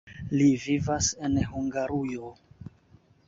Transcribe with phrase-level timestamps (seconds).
[0.37, 2.31] Li vivas en Hungarujo.